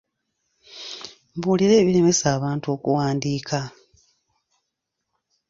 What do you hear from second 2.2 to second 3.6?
abantu okuwwandiika.